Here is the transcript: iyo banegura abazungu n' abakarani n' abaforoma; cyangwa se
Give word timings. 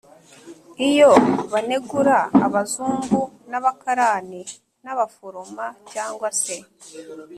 iyo 0.89 1.11
banegura 1.51 2.17
abazungu 2.45 3.19
n' 3.49 3.57
abakarani 3.59 4.41
n' 4.83 4.91
abaforoma; 4.93 5.65
cyangwa 5.91 6.29
se 6.41 6.55